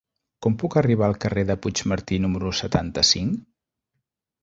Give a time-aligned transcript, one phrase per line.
[0.45, 3.41] Com puc arribar al carrer de Puigmartí número setanta-cinc?